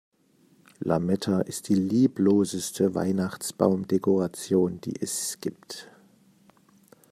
[0.79, 5.91] Lametta ist die liebloseste Weihnachtsbaumdekoration, die es gibt.